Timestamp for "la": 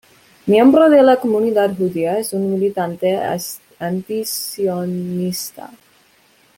1.03-1.19